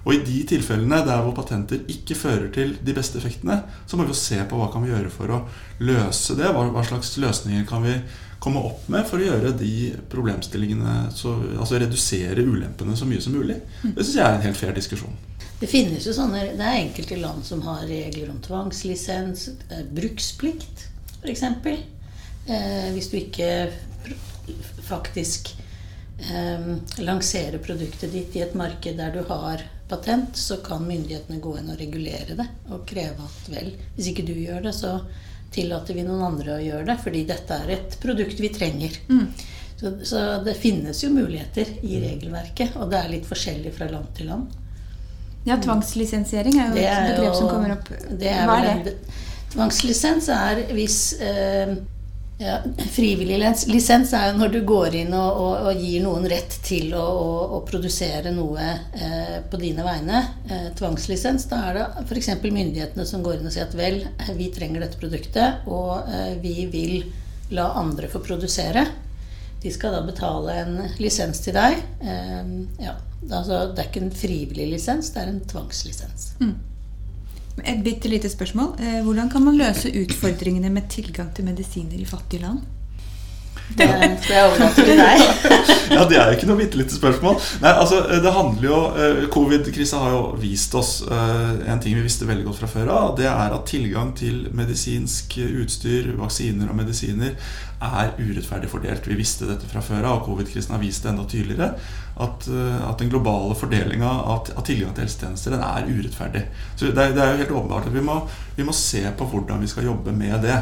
[0.00, 4.08] Og i de tilfellene der hvor patenter ikke fører til de beste effektene, så må
[4.08, 5.42] vi jo se på hva kan vi gjøre for å
[5.86, 6.50] løse det.
[6.50, 7.94] Hva, slags løsninger kan vi
[8.40, 13.36] komme opp med for å gjøre de problemstillingene så, Altså redusere ulempene så mye som
[13.36, 13.58] mulig.
[13.82, 15.18] Det syns jeg er en helt fair diskusjon.
[15.60, 20.86] Det finnes jo sånne, det er enkelte land som har regler om tvangslisens, eh, bruksplikt
[21.20, 21.42] f.eks.
[22.48, 23.68] Eh, hvis du ikke
[24.88, 25.52] faktisk
[26.18, 26.70] eh,
[27.04, 31.72] lanserer produktet ditt i et marked der du har patent, så kan myndighetene gå inn
[31.74, 34.96] og regulere det og kreve at vel, hvis ikke du gjør det, så
[35.50, 39.00] tillater vi noen andre å gjøre det, fordi dette er et produkt vi trenger.
[39.80, 44.10] Så, så det finnes jo muligheter i regelverket, og det er litt forskjellig fra land
[44.16, 44.58] til land.
[45.48, 47.88] Ja, Tvangslisensiering er jo Det et er begrep som kommer opp.
[48.20, 48.96] Det er Hva er det?
[49.50, 51.72] Tvangslisens er hvis eh,
[52.40, 52.56] ja,
[52.90, 56.94] Frivillig lisens er jo når du går inn og, og, og gir noen rett til
[56.96, 58.64] å, å, å produsere noe
[58.96, 60.22] eh, på dine vegne.
[60.48, 62.30] Eh, tvangslisens, da er det f.eks.
[62.40, 66.32] myndighetene som går inn og sier at vel, eh, vi trenger dette produktet, og eh,
[66.40, 67.04] vi vil
[67.52, 68.86] la andre få produsere.
[69.60, 71.76] De skal da betale en lisens til deg.
[72.00, 72.96] Eh, ja,
[73.28, 76.30] altså, det er ikke en frivillig lisens, det er en tvangslisens.
[77.66, 78.74] Et bitte lite spørsmål.
[78.80, 82.60] Eh, Hvordan kan man løse utfordringene med tilgang til medisiner i fattige land?
[83.76, 83.86] Det.
[85.90, 87.38] Ja, det er jo ikke noe bitte lite spørsmål.
[87.62, 92.04] Nei, altså, det handler jo eh, Covid-krisa har jo vist oss eh, en ting vi
[92.04, 93.08] visste veldig godt fra før av.
[93.18, 97.34] Det er at tilgang til medisinsk utstyr, vaksiner og medisiner
[97.80, 99.08] er urettferdig fordelt.
[99.08, 101.72] Vi visste dette fra før av, og covid-krisen har vist det enda tydeligere.
[102.20, 106.44] At, eh, at den globale fordelinga av, tilgang til helsetjenester den er urettferdig.
[106.76, 108.20] Så det det er jo helt åpenbart at vi må,
[108.56, 110.60] vi må se på hvordan vi skal jobbe med det.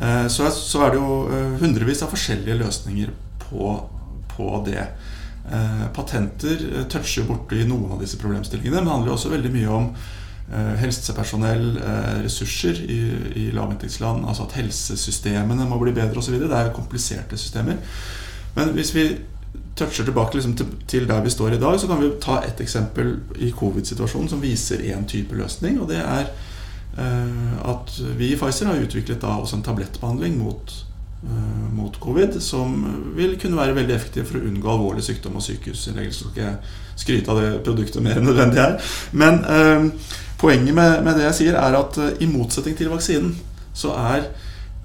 [0.00, 0.44] Eh, Så
[0.82, 3.12] er, det jo eh, hundrevis av forskjellige løsninger
[3.46, 3.70] på,
[4.34, 4.88] på det.
[5.52, 9.96] Eh, Patenter toucher borti noen av disse problemstillingene, men handler også veldig mye om
[10.76, 11.78] helsepersonell,
[12.20, 12.98] ressurser i,
[13.40, 16.36] i lavinntektsland, altså at helsesystemene må bli bedre osv.
[16.36, 17.78] Det er jo kompliserte systemer.
[18.52, 19.06] Men hvis vi
[19.74, 20.52] toucher tilbake liksom
[20.86, 24.42] til, der vi står i dag, så kan vi ta et eksempel i covid-situasjonen som
[24.44, 26.28] viser én type løsning, og det er
[26.94, 30.74] at vi i Pfizer har utviklet da også en tablettbehandling mot,
[31.26, 32.76] eh, mot covid som
[33.16, 36.30] vil kunne være veldig effektiv for å unngå alvorlig sykdom og sykehusinnleggelse.
[36.30, 36.56] Skal ikke
[36.96, 38.78] skryte av det produktet mer enn nødvendig her.
[39.12, 39.88] Men eh,
[40.40, 43.34] poenget med, med det jeg sier, er at eh, i motsetning til vaksinen,
[43.74, 44.28] så er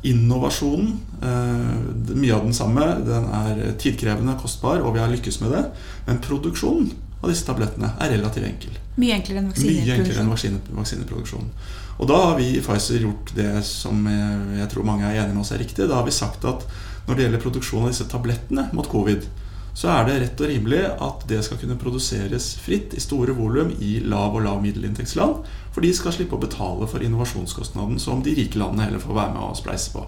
[0.09, 2.87] innovasjonen eh, mye av den samme.
[3.05, 5.65] Den er tidkrevende, kostbar, og vi har lykkes med det.
[6.07, 8.79] Men produksjonen av disse tablettene er relativt enkel.
[8.99, 11.51] Mye enklere enn Mye enklere enn vaksine, vaksineproduksjon.
[11.99, 15.43] Og da har vi i Pfizer gjort det som jeg, tror mange er enige med
[15.43, 15.89] oss er riktig.
[15.89, 16.63] Da har vi sagt at
[17.07, 19.25] når det gjelder produksjon av disse tablettene mot covid,
[19.79, 23.69] så er det rett og rimelig at det skal kunne produseres fritt i store volum
[23.79, 25.45] i lav- og lav middelinntektsland.
[25.75, 29.35] For de skal slippe å betale for innovasjonskostnaden som de rike landene heller får være
[29.35, 30.03] med og spleise på.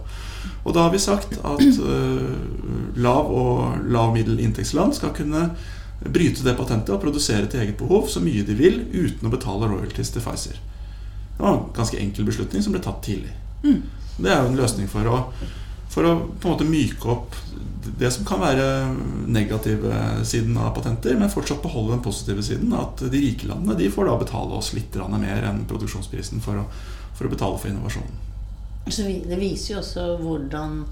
[0.66, 5.50] Og da har vi sagt at uh, lav- og lav middelinntektsland skal kunne
[6.02, 9.70] bryte det patentet og produsere til eget behov så mye de vil uten å betale
[9.70, 10.60] royalties til Pfizer.
[11.42, 13.32] Det var en ganske enkel beslutning som ble tatt tidlig.
[13.64, 13.80] Mm.
[14.22, 15.16] Det er jo en løsning for å,
[15.90, 17.34] for å på en måte myke opp
[17.98, 18.66] det som kan være
[19.26, 22.76] negative siden av patenter, men fortsatt beholde den positive siden.
[22.78, 26.68] At de rike landene de får da betale oss litt mer enn produksjonsprisen for å,
[27.18, 28.22] for å betale for innovasjonen.
[28.86, 30.84] Så det viser jo også hvordan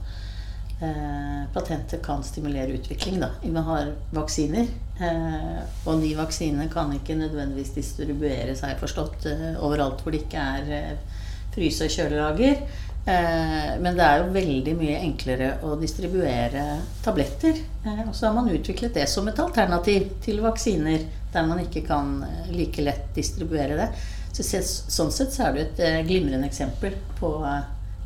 [0.82, 3.20] eh, patenter kan stimulere utvikling.
[3.20, 3.30] Da.
[3.42, 4.68] Vi har vaksiner,
[5.00, 10.24] eh, og de vaksinene kan ikke nødvendigvis distribueres, har jeg forstått, eh, overalt hvor det
[10.26, 11.18] ikke er eh,
[11.56, 12.62] fryse- og kjølelager.
[13.06, 17.60] Eh, men det er jo veldig mye enklere å distribuere tabletter.
[18.08, 22.26] Og så har man utviklet det som et alternativ til vaksiner, der man ikke kan
[22.52, 23.90] like lett distribuere det.
[24.34, 27.32] Så sånn sett så er det et glimrende eksempel på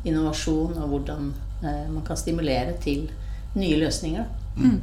[0.04, 1.32] innovasjon og hvordan
[1.64, 3.08] man kan stimulere til
[3.58, 4.28] nye løsninger.
[4.56, 4.80] Mm.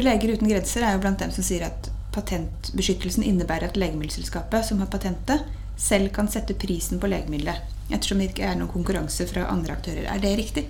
[0.00, 4.82] Leger uten grenser er jo blant dem som sier at patentbeskyttelsen innebærer at legemiddelselskapet som
[4.82, 5.46] har patentet,
[5.80, 10.06] selv kan sette prisen på legemiddelet, ettersom det ikke er noen konkurranse fra andre aktører.
[10.10, 10.66] Er det riktig?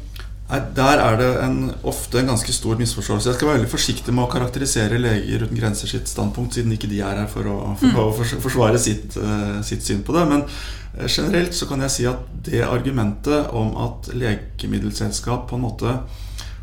[0.51, 3.29] Nei, Der er det en, ofte en ganske stor misforståelse.
[3.31, 6.91] Jeg skal være veldig forsiktig med å karakterisere Leger uten grenser sitt standpunkt, siden ikke
[6.91, 10.25] de er her for å, for å forsvare sitt, uh, sitt syn på det.
[10.33, 15.65] Men eh, generelt så kan jeg si at det argumentet om at legemiddelselskap på en
[15.69, 15.95] måte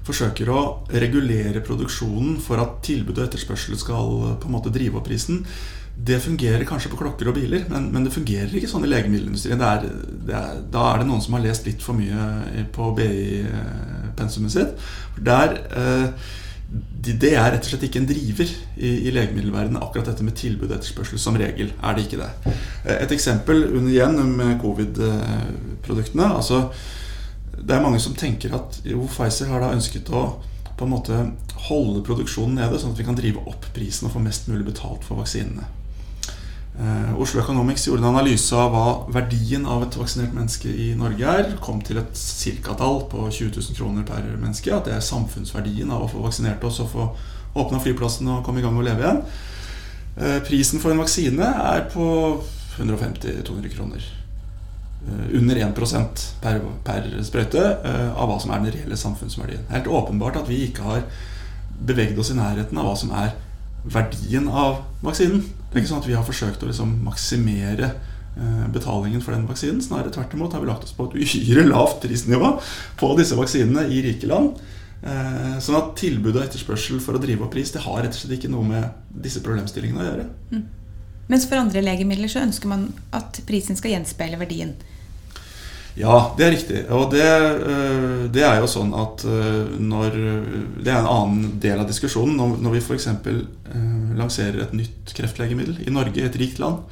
[0.08, 5.00] forsøker å regulere produksjonen for at tilbud og etterspørsel skal eh, på en måte drive
[5.00, 5.46] opp prisen,
[5.98, 9.60] det fungerer kanskje på klokker og biler, men, men det fungerer ikke sånn i legemiddelindustrien.
[9.60, 9.88] Det er,
[10.28, 14.84] det er, da er det noen som har lest litt for mye på BI-pensumet sitt.
[15.26, 16.36] Der, eh,
[17.08, 20.70] det er rett og slett ikke en driver i, i legemiddelverdenen, akkurat dette med tilbud
[20.70, 21.20] og etterspørsel.
[21.22, 22.30] Som regel er det ikke det.
[22.86, 26.30] Eh, Et eksempel under igjen med covid-produktene.
[26.36, 26.68] altså
[27.58, 30.28] det er mange som tenker at jo, Pfizer har da ønsket å
[30.78, 31.16] på en måte
[31.68, 35.02] holde produksjonen nede, sånn at vi kan drive opp prisen og få mest mulig betalt
[35.08, 35.66] for vaksinene.
[36.78, 41.32] Eh, Oslo Economics gjorde en analyse av hva verdien av et vaksinert menneske i Norge
[41.40, 41.56] er.
[41.64, 44.76] Kom til et cirkatall på 20 000 kroner per menneske.
[44.76, 47.08] At det er samfunnsverdien av å få vaksinert oss og få
[47.58, 49.24] åpna flyplassen og komme i gang og leve igjen.
[50.22, 52.06] Eh, prisen for en vaksine er på
[52.78, 54.14] 150-200 kroner.
[55.08, 55.74] eh, under 1
[56.42, 57.66] per, per sprøyte
[58.14, 59.66] av hva som er den reelle samfunnsverdien.
[59.66, 61.06] Er helt åpenbart at vi ikke har
[61.80, 63.34] beveget oss i nærheten av hva som er
[63.86, 65.42] verdien av vaksinen.
[65.68, 69.48] Det er ikke sånn at vi har forsøkt å liksom maksimere eh, betalingen for den
[69.50, 69.84] vaksinen.
[69.84, 72.54] Snarere tvert imot har vi lagt oss på et uhyre lavt prisnivå
[73.00, 74.58] på disse vaksinene i rike land.
[75.04, 78.18] Eh, sånn at tilbud og etterspørsel for å drive opp pris Det har rett og
[78.18, 80.28] slett ikke noe med disse problemstillingene å gjøre.
[80.56, 80.64] Mm.
[81.28, 84.74] Mens for andre legemidler så ønsker man at prisen skal gjenspeile verdien.
[85.98, 86.82] Ja, det er riktig.
[86.94, 90.18] Og det, eh, det, er jo sånn at eh, når
[90.84, 92.38] Det er en annen del av diskusjonen.
[92.62, 93.08] Når vi f.eks.
[94.18, 96.86] lanserer et nytt kreftlegemiddel i Norge, et rikt land,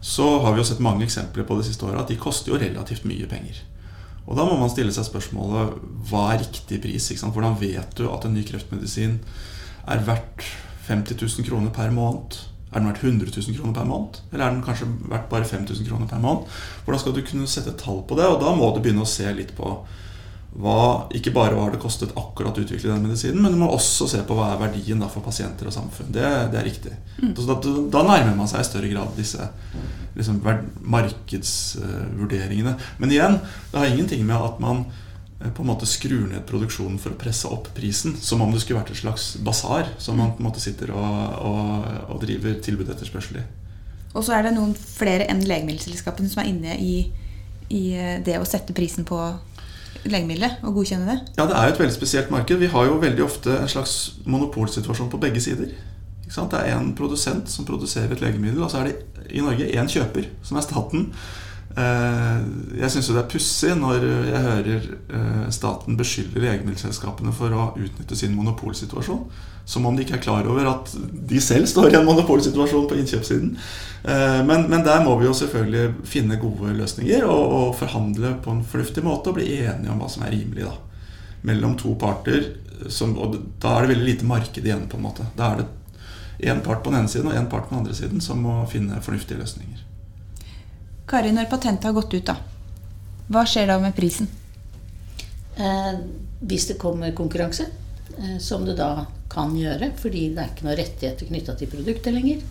[0.00, 2.60] så har vi jo sett mange eksempler på det siste året at de koster jo
[2.60, 3.60] relativt mye penger.
[4.24, 5.76] Og da må man stille seg spørsmålet
[6.08, 7.10] hva er riktig pris?
[7.20, 9.18] Hvordan vet du at en ny kreftmedisin
[9.90, 10.46] er verdt
[10.88, 12.38] 50 000 kroner per måned?
[12.70, 14.20] Er den verdt 100 000 kroner per måned?
[14.30, 16.46] Eller er den kanskje verdt bare 5000 kroner per måned?
[16.84, 18.28] Hvordan skal du kunne sette tall på det?
[18.30, 19.74] Og da må du begynne å se litt på
[20.50, 23.68] hva, ikke bare hva har det kostet akkurat å utvikle den medisinen, men du må
[23.70, 26.10] også se på hva er verdien for pasienter og samfunn.
[26.14, 26.94] Det, det er riktig.
[27.20, 27.34] Mm.
[27.36, 29.46] Da, da, nærmer man seg i større grad disse
[30.16, 30.40] liksom,
[30.96, 32.74] markedsvurderingene.
[32.98, 33.38] Men igjen,
[33.70, 34.84] det har ingenting med at man
[35.40, 38.82] på en måte skrur ned produksjonen for å presse opp prisen, som om det skulle
[38.82, 42.92] vært et slags basar som man på en måte sitter og, og, og driver tilbud
[42.92, 43.46] etterspørsel i.
[44.12, 46.94] Og så er det noen flere enn legemiddelselskapene som er inne i,
[47.72, 49.18] i eh, det å sette prisen på
[50.04, 51.18] legemiddelet og godkjenne det?
[51.38, 52.60] Ja, det er jo et veldig spesielt marked.
[52.60, 55.72] Vi har jo veldig ofte en slags monopolsituasjon på begge sider.
[56.30, 59.88] Det er én produsent som produserer et legemiddel, og så er det i Norge én
[59.90, 61.08] kjøper, som er staten.
[61.78, 62.38] Eh,
[62.80, 68.18] jeg syns det er pussig når jeg hører eh, staten beskylde legemiddelselskapene for å utnytte
[68.18, 69.22] sin monopolsituasjon.
[69.70, 70.90] Som om de ikke er klar over at
[71.30, 73.52] de selv står i en monopolsituasjon på innkjøpssiden.
[74.02, 78.56] Eh, men, men der må vi jo selvfølgelig finne gode løsninger og, og, forhandle på
[78.56, 80.74] en fornuftig måte og bli enige om hva som er rimelig da.
[81.46, 82.56] mellom to parter.
[82.88, 84.88] Som, og da er det veldig lite marked igjen.
[84.88, 85.68] på en måte Da er det
[86.50, 88.64] én part på den ene siden og én part på den andre siden som må
[88.72, 89.89] finne fornuftige løsninger.
[91.10, 92.36] Kari, når patentet har gått ut, da,
[93.34, 94.28] hva skjer da med prisen?
[95.58, 95.96] Eh,
[96.46, 97.66] hvis det kommer konkurranse,
[98.14, 102.14] eh, som det da kan gjøre, fordi det er ikke noen rettigheter knytta til produktet
[102.14, 102.44] lenger,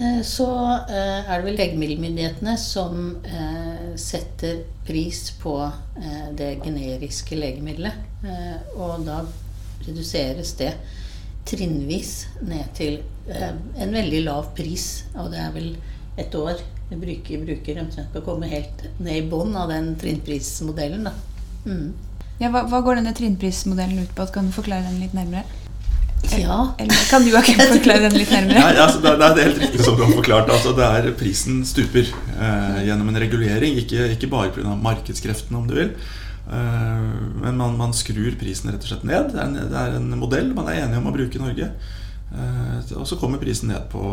[0.00, 0.48] eh, så
[0.88, 8.00] eh, er det vel legemiddelmyndighetene som eh, setter pris på eh, det generiske legemiddelet.
[8.80, 9.18] og da
[9.84, 10.70] reduseres det
[11.44, 15.04] trinnvis ned til en veldig lav pris.
[15.20, 15.74] Og det er vel
[16.16, 21.08] et år bruker, bruker omtrent på å komme helt ned i bånn av den trinnprismodellen.
[21.64, 21.92] Mm.
[22.40, 24.26] Ja, hva, hva, går denne trinnprismodellen ut på?
[24.34, 25.44] Kan du forklare den litt nærmere?
[26.32, 26.74] Ja.
[26.80, 28.58] Eller kan du ikke forklare den litt nærmere?
[28.58, 30.52] Nei, altså, det, er, helt riktig som du har forklart.
[30.52, 34.76] Altså, det er Prisen stuper eh, gjennom en regulering, ikke, ikke bare pga.
[34.82, 35.92] markedskreftene, om du vil.
[36.44, 37.04] Eh,
[37.44, 39.30] men man, man, skrur prisen rett og slett ned.
[39.32, 41.70] Det er, en, det er en modell man er enige om å bruke i Norge.
[42.34, 44.04] Eh, og så kommer prisen ned på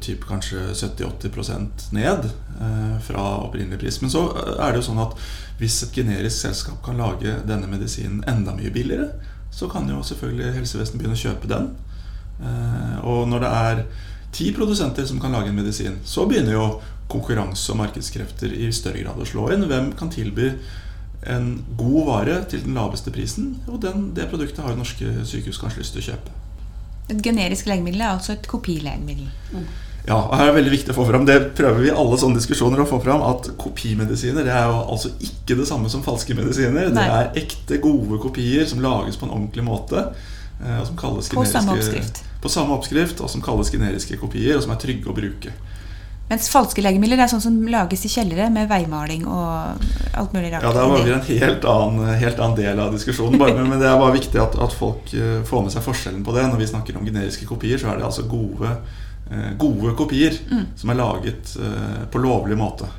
[0.00, 2.24] typ kanskje 70-80% ned
[2.60, 4.00] eh, fra opprinnelig pris.
[4.00, 4.24] Men så
[4.56, 5.16] er det jo sånn at
[5.60, 9.10] hvis et generisk selskap kan lage denne medisinen enda mye billigere,
[9.52, 11.70] så kan jo selvfølgelig helsevesenet begynne å kjøpe den.
[12.40, 13.84] Eh, og når det er
[14.32, 16.66] ti produsenter som kan lage en medisin, så begynner jo
[17.08, 19.68] konkurranse og markedskrefter i større grad å slå inn.
[19.68, 20.52] Hvem kan tilby
[21.28, 23.56] en god vare til den laveste prisen?
[23.68, 26.36] Og den, det produktet har jo norske sykehus kanskje lyst til å kjøpe.
[27.08, 29.28] Et generisk legemiddel er altså et kopilegemiddel.
[29.52, 29.68] Mm.
[30.08, 32.16] Ja, og her er det veldig viktig å få fram Det prøver vi i alle
[32.16, 36.04] sånne diskusjoner å få fram at kopimedisiner det er jo altså ikke det samme som
[36.06, 36.88] falske medisiner.
[36.88, 37.04] Nei.
[37.04, 40.06] Det er ekte, gode kopier som lages på en ordentlig måte.
[40.62, 42.22] Eh, og som kalles på samme oppskrift.
[42.42, 45.52] På samme oppskrift, og som kalles generiske kopier, og som er trygge å bruke.
[46.28, 50.66] Mens falske legemidler er sånn som lages i kjellere med veimaling og alt mulig rart.
[50.66, 53.38] Ja, Der var vi en helt annen, helt annen del av diskusjonen.
[53.40, 56.34] Bare, men det er bare viktig at, at, folk eh, får med seg forskjellen på
[56.36, 56.44] det.
[56.50, 58.74] Når vi snakker om generiske kopier, så er det altså gode,
[59.30, 60.66] eh, gode kopier mm.
[60.76, 62.90] som er laget eh, på lovlig måte.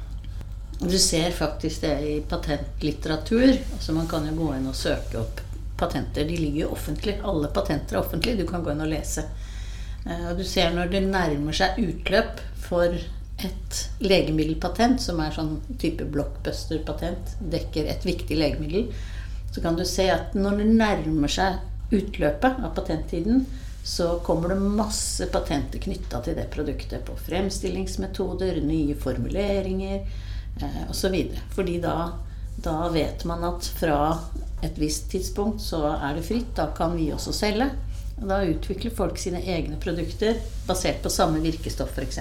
[0.79, 3.45] Du ser faktisk det i patentlitteratur.
[3.75, 5.45] Altså Man kan jo gå inn og søke opp
[5.77, 6.25] patenter.
[6.25, 7.19] De ligger jo offentlig.
[7.21, 8.41] Alle patenter er offentlige.
[8.41, 9.27] Du kan gå inn og lese.
[10.09, 12.95] Og du ser når det nærmer seg utløp for
[13.45, 18.89] et legemiddelpatent, som er sånn type blockbuster-patent, dekker et viktig legemiddel,
[19.53, 23.45] så kan du se at når det nærmer seg utløpet av patenttiden,
[23.83, 27.01] så kommer det masse patenter knytta til det produktet.
[27.07, 30.03] På fremstillingsmetoder, nye formuleringer
[30.61, 31.15] eh, osv.
[31.55, 31.95] Fordi da,
[32.61, 33.99] da vet man at fra
[34.61, 36.53] et visst tidspunkt så er det fritt.
[36.59, 37.71] Da kan vi også selge.
[38.19, 42.19] Og da utvikler folk sine egne produkter basert på samme virkestoff, f.eks.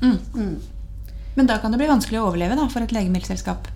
[0.00, 0.18] Mm.
[0.34, 0.56] Mm.
[1.34, 3.68] Men da kan det bli vanskelig å overleve da, for et legemiddelselskap?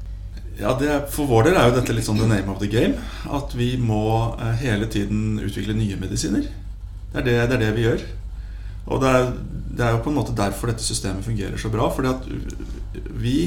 [0.58, 2.98] Ja, er, For vår del er jo dette litt sånn the name of the game.
[3.26, 6.46] At vi må eh, hele tiden utvikle nye medisiner.
[7.12, 8.04] Det er det, det, er det vi gjør.
[8.84, 9.32] Og det er,
[9.74, 11.88] det er, jo på en måte derfor dette systemet fungerer så bra.
[11.94, 13.38] Fordi at vi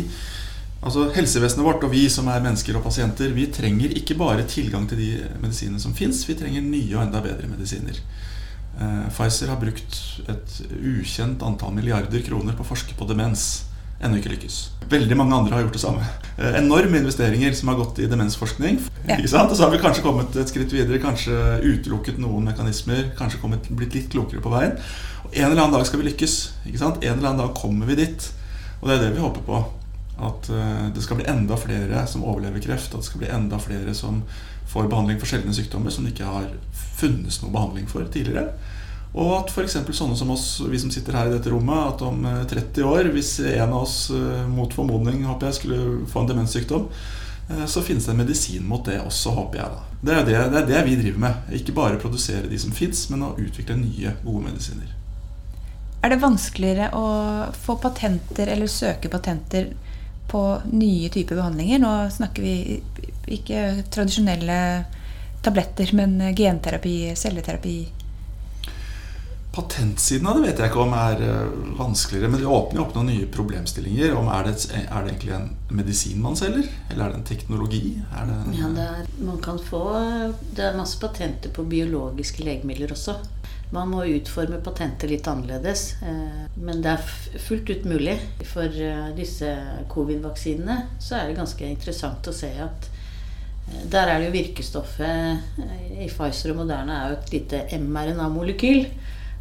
[0.78, 4.84] Altså Helsevesenet vårt og vi som er mennesker og pasienter, vi trenger ikke bare tilgang
[4.88, 5.08] til de
[5.42, 7.98] medisinene som fins, vi trenger nye og enda bedre medisiner.
[8.78, 14.20] Uh, Pfizer har brukt et ukjent antall milliarder kroner på å forske på demens ennå
[14.20, 14.58] ikke lykkes.
[14.92, 16.06] Veldig mange andre har gjort det samme.
[16.38, 18.78] Eh, enorme investeringer som har gått i demensforskning.
[19.08, 19.18] Ja.
[19.18, 23.70] Og så har vi kanskje kommet et skritt videre, kanskje utelukket noen mekanismer, kanskje kommet,
[23.70, 24.78] blitt litt klokere på veien.
[25.26, 26.38] Og En eller annen dag skal vi lykkes.
[26.70, 27.02] Ikke sant?
[27.02, 28.30] En eller annen dag kommer vi dit.
[28.82, 29.64] Og det er det vi håper på.
[30.18, 32.94] At uh, det skal bli enda flere som overlever kreft.
[32.94, 34.22] At det skal bli enda flere som
[34.68, 36.50] får behandling for sjeldne sykdommer som det ikke har
[36.98, 38.52] funnes noe behandling for tidligere.
[39.18, 39.78] Og at f.eks.
[39.98, 43.10] sånne som oss, vi som sitter her i dette rommet, at om 30 eh, år,
[43.16, 46.86] hvis en av oss eh, mot formodning håper jeg, skulle få en demenssykdom,
[47.48, 49.74] eh, så finnes det en medisin mot det også, håper jeg.
[49.74, 49.98] da.
[50.02, 51.50] Det er det, det er det, vi driver med.
[51.58, 54.94] Ikke bare produsere de som fins, men å utvikle nye, gode medisiner.
[56.06, 57.08] Er det vanskeligere å
[57.58, 59.72] få patenter eller søke patenter
[60.28, 61.80] på nye typer behandlinger?
[61.84, 62.82] Nå snakker vi
[63.38, 64.60] ikke tradisjonelle
[65.46, 67.78] tabletter, men genterapi, celleterapi
[69.58, 73.08] Patentsiden av det vet jeg ikke om er uh, vanskeligere, men det åpner opp noen
[73.10, 74.12] nye problemstillinger.
[74.14, 77.82] om Er det, er det egentlig en medisin man selger, eller er det en teknologi?
[77.98, 79.82] Det en, ja, det er, man kan få
[80.54, 83.18] Det er masse patenter på biologiske legemidler også.
[83.76, 88.16] Man må utforme patentet litt annerledes, uh, men det er fullt ut mulig.
[88.48, 89.50] For uh, disse
[89.92, 92.94] covid-vaksinene så er det ganske interessant å se at
[93.68, 95.60] der er det jo virkestoffet
[96.00, 98.86] i Pfizer og Moderna er jo et lite mRNA-molekyl.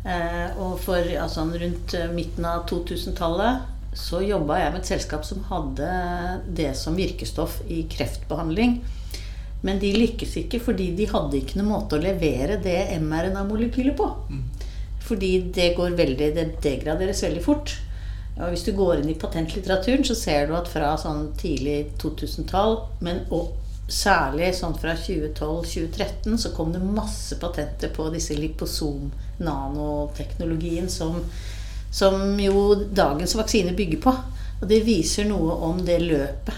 [0.06, 5.24] Eh, og for altså, rundt eh, midten av 2000-tallet så jobba jeg med et selskap
[5.26, 5.88] som hadde
[6.58, 8.78] det som virkestoff i kreftbehandling.
[9.64, 14.06] Men de lykkes ikke fordi de hadde ikke noen måte å levere det mRNA-molekylet på.
[14.30, 14.44] Mm.
[15.06, 17.68] Fordi det går veldig, det degraderes veldig fort.
[18.36, 22.72] Og hvis du går inn i patentlitteraturen, så ser du at fra sånn tidlig 2000-tall,
[23.06, 23.44] men og
[23.88, 31.20] særlig sånn fra 2012-2013 så kom det masse patenter på disse liposom-nanoteknologien som,
[31.94, 34.12] som jo dagens vaksine bygger på.
[34.56, 36.54] Og det viser noe om det løpet.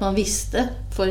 [0.00, 1.08] Man visste for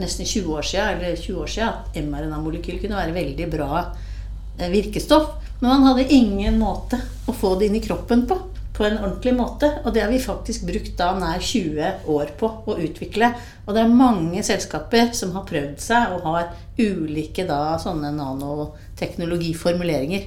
[0.00, 4.70] nesten 20 år siden, eller 20 år siden at mRNA-molekyl kunne være veldig bra eh,
[4.72, 5.30] virkestoff.
[5.60, 8.40] Men man hadde ingen måte å få det inn i kroppen på
[8.74, 9.70] på en ordentlig måte.
[9.84, 13.30] Og det har vi faktisk brukt da nær 20 år på å utvikle.
[13.66, 16.44] Og det er mange selskaper som har prøvd seg og har
[16.78, 20.22] ulike da sånne nanoteknologiformuleringer.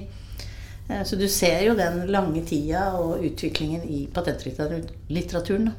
[0.88, 5.72] Eh, så du ser jo den lange tida og utviklingen i patentlitteraturen.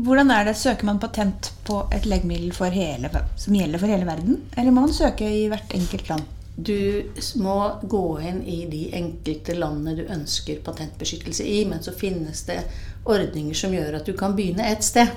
[0.00, 4.38] Hvordan er det, Søker man patent på et legemiddel hele, som gjelder for hele verden?
[4.56, 6.28] Eller må man søke i hvert enkelt land?
[6.56, 7.02] Du
[7.40, 7.56] må
[7.88, 12.62] gå inn i de enkelte landene du ønsker patentbeskyttelse i, men så finnes det
[13.04, 15.12] ordninger som gjør at du kan begynne et sted.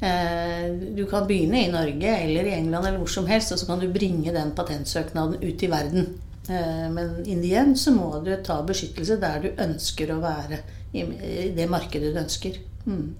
[0.00, 3.68] Eh, du kan begynne i Norge eller i England eller hvor som helst, og så
[3.70, 6.14] kan du bringe den patentsøknaden ut i verden.
[6.46, 10.58] Men men the end så må du ta beskyttelse der du ønsker å være,
[10.92, 12.58] i det markedet du ønsker.
[12.84, 13.14] Mm.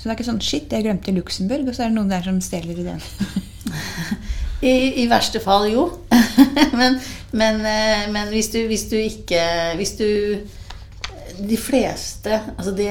[0.00, 2.24] Så det er ikke sånn 'shit, jeg glemte Luxembourg', og så er det noen der
[2.24, 3.02] som stjeler ideen?
[4.70, 5.82] I, I, verste fall, jo.
[6.80, 6.96] men,
[7.36, 9.40] men, eh, men hvis, du, hvis, du, ikke
[9.76, 10.08] Hvis du
[11.48, 12.88] De fleste altså Det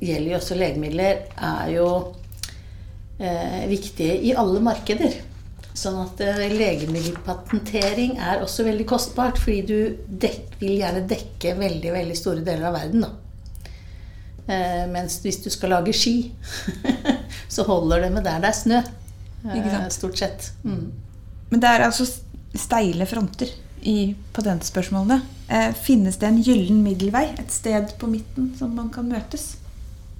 [0.00, 1.88] gjelder jo også legemidler, er jo
[3.18, 5.18] eh, viktige i alle markeder.
[5.72, 11.92] Sånn at eh, legemiddelpatentering er også veldig kostbart, fordi du dek, vil gjerne dekke veldig,
[11.96, 13.04] veldig store deler av verden.
[13.08, 13.12] da.
[14.46, 16.32] Eh, mens hvis du skal lage ski,
[17.54, 18.82] så holder det med der det er snø.
[19.44, 20.52] Eh, stort sett.
[20.64, 20.92] Mm.
[21.50, 22.06] Men det er altså
[22.54, 23.50] steile fronter
[23.82, 25.20] i patentspørsmålene.
[25.48, 29.56] Eh, finnes det en gyllen middelvei, et sted på midten som man kan møtes?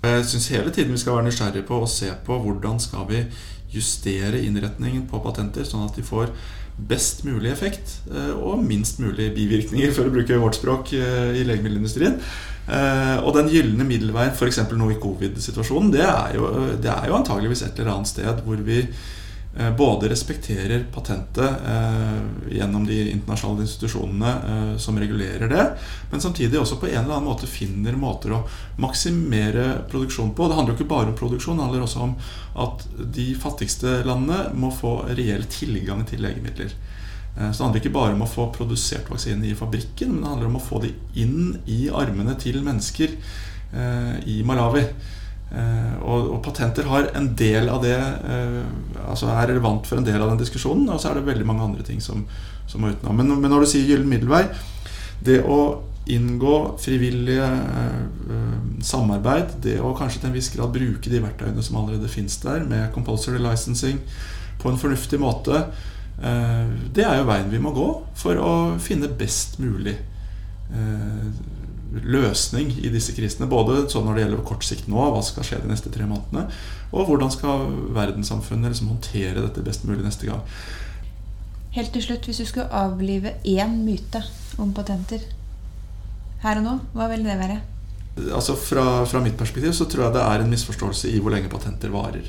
[0.02, 3.22] Jeg syns hele tiden vi skal være nysgjerrige på å se på hvordan skal vi
[3.72, 6.32] justere innretningen på patenter, sånn at de får
[6.88, 12.18] best mulig effekt eh, og minst mulig bivirkninger, for å bruke vårt språk, i legemiddelindustrien.
[12.62, 14.60] Og den gylne middelveien, f.eks.
[14.70, 16.04] nå i covid-situasjonen, det,
[16.84, 18.84] det, er jo antageligvis et eller annet sted hvor vi
[19.56, 25.66] Eh, både respekterer patentet eh, gjennom de internasjonale institusjonene eh, som regulerer det,
[26.10, 28.38] men samtidig også på en eller annen måte finner måter å
[28.80, 30.48] maksimere produksjon på.
[30.48, 32.14] Det handler jo ikke bare om produksjon, det handler også om
[32.64, 32.86] at
[33.18, 36.72] de fattigste landene må få reell tilgang til legemidler.
[37.36, 40.32] Eh, så det handler ikke bare om å få produsert vaksinen i fabrikken, men det
[40.34, 44.84] handler om å få det inn i armene til mennesker eh, i Malawi.
[45.52, 47.98] Eh, og, og, patenter har en del av det
[49.02, 51.66] Altså er relevant for en del av den diskusjonen, og så er det veldig mange
[51.66, 52.22] andre ting som,
[52.66, 53.18] som må utenom.
[53.18, 54.46] Men, men, når du sier gyllen middelvei
[55.20, 55.58] Det å
[56.08, 57.46] inngå frivillige
[58.82, 62.64] samarbeid, det å kanskje til en viss grad bruke de verktøyene som allerede fins der,
[62.66, 64.00] med compulsory licensing
[64.58, 65.60] på en fornuftig måte,
[66.18, 67.88] det er jo veien vi må gå
[68.18, 68.52] for å
[68.82, 71.24] finne best mulig eh,
[71.92, 73.50] løsning i disse krisene.
[73.50, 76.06] Både sånn når det gjelder på kort sikt nå, hva skal skje de neste tre
[76.08, 76.46] månedene,
[76.92, 80.44] og hvordan skal verdenssamfunnet liksom håndtere dette best mulig neste gang.
[81.72, 84.20] Helt til slutt, hvis du skulle avlive én myte
[84.60, 85.24] om patenter
[86.42, 87.60] her og nå, hva vil det være?
[88.34, 91.48] Altså fra, fra, mitt perspektiv så tror jeg det er en misforståelse i hvor lenge
[91.52, 92.26] patenter varer.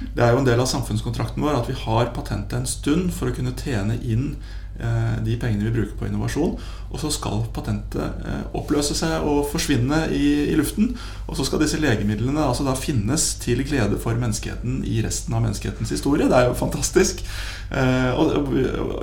[0.00, 3.30] Det er jo en del av samfunnskontrakten vår at vi har patentet en stund for
[3.30, 4.34] å kunne tjene inn
[4.76, 6.56] Eh, de pengene vi bruker på innovasjon.
[6.92, 10.90] Og så skal patentet eh, oppløse seg og forsvinne i, i, luften.
[11.26, 15.46] Og så skal disse legemidlene altså da finnes til glede for menneskeheten i resten av
[15.46, 16.28] menneskehetens historie.
[16.28, 17.24] Det er jo fantastisk.
[17.72, 18.52] Eh, og,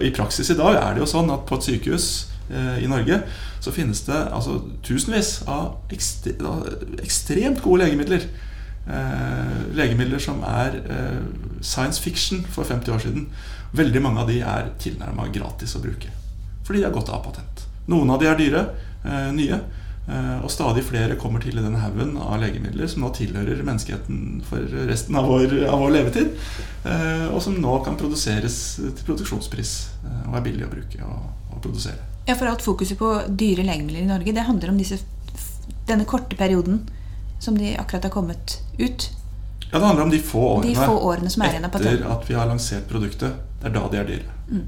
[0.06, 2.12] i praksis i dag er det jo sånn at på et sykehus
[2.54, 3.16] i Norge
[3.64, 8.28] så finnes det altså tusenvis av ekstremt gode legemidler.
[8.84, 10.76] Legemidler som er
[11.64, 13.30] science fiction for 50 år siden.
[13.74, 16.12] Veldig mange av de er tilnærma gratis å bruke.
[16.64, 17.64] Fordi de har gått av patent.
[17.92, 18.68] Noen av de er dyre,
[19.04, 19.60] eh, nye.
[20.08, 24.42] Eh, og stadig flere kommer til i den haugen av legemidler som nå tilhører menneskeheten
[24.44, 24.60] for
[24.90, 26.34] resten av vår, av vår levetid.
[26.84, 29.72] Eh, og som nå kan produseres til produksjonspris
[30.04, 32.04] eh, og er billig å bruke og, og, produsere.
[32.28, 35.00] Ja, for alt fokuset på dyre legemidler i Norge, det handler om disse,
[35.88, 36.84] denne korte perioden
[37.44, 39.10] som de akkurat har kommet ut.
[39.72, 42.08] Ja, det handler om de få årene, de få årene som er igjen av etter
[42.16, 43.40] at vi har lansert produktet.
[43.60, 44.36] Det er da de er dyre.
[44.52, 44.66] Mm.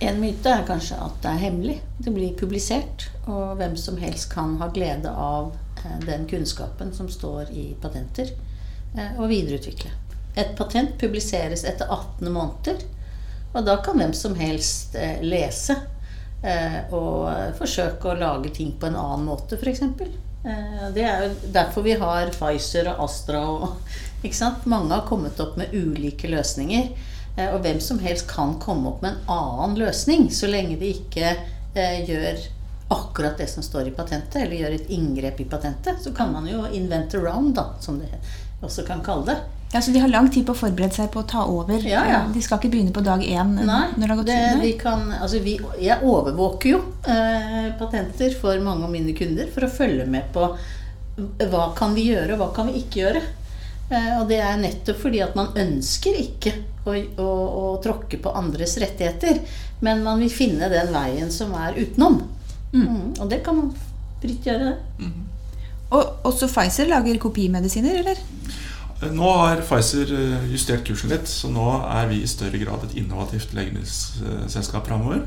[0.00, 1.74] En myte er kanskje at det er hemmelig.
[2.00, 5.50] Det blir publisert, og hvem som helst kan ha glede av
[5.82, 8.32] eh, den kunnskapen som står i patenter,
[8.96, 9.92] eh, og videreutvikle.
[10.40, 12.80] Et patent publiseres etter 18 måneder,
[13.52, 15.76] og da kan hvem som helst eh, lese
[16.96, 17.26] og
[17.58, 19.82] forsøke å lage ting på en annen måte, f.eks.
[20.42, 23.90] Det er jo derfor vi har Pfizer og Astra og
[24.24, 24.66] ikke sant?
[24.70, 26.92] Mange har kommet opp med ulike løsninger.
[27.36, 30.94] Eh, og hvem som helst kan komme opp med en annen løsning, så lenge de
[30.96, 31.34] ikke
[31.74, 32.40] eh, gjør
[32.90, 36.02] akkurat det som står i patentet, eller gjør et inngrep i patentet.
[36.02, 38.10] Så kan man jo invent around, da, som det
[38.60, 39.38] også kan kalle det.
[39.72, 41.78] Ja, Så de har lang tid på å forberede seg på å ta over?
[41.86, 42.20] Ja, ja.
[42.34, 43.52] De skal ikke begynne på dag én?
[43.54, 48.34] Nei, når det har gått det, de kan, altså vi, jeg overvåker jo eh, patenter
[48.40, 50.48] for mange av mine kunder for å følge med på
[51.20, 53.22] hva kan vi gjøre, og hva kan vi ikke gjøre.
[53.90, 56.54] Eh, og det er nettopp fordi at man ønsker ikke
[56.86, 59.38] å, å, å, tråkke på andres rettigheter.
[59.86, 62.20] Men man vil finne den veien som er utenom.
[62.72, 62.82] Mm.
[62.86, 63.70] Mm, og det kan man
[64.22, 64.74] fritt gjøre.
[64.98, 65.14] Mm.
[65.90, 68.18] Og også Pfizer lager kopimedisiner, eller?
[69.00, 72.98] Nå har Pfizer eh, justert kursen litt, så nå er vi i større grad et
[73.00, 75.22] innovativt legemiddelselskap framover.